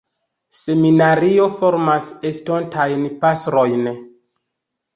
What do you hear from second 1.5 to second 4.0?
formas estontajn pastrojn.